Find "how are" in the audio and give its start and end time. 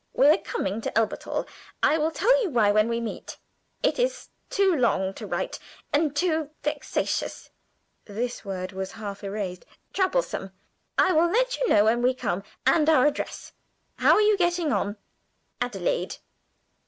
13.97-14.21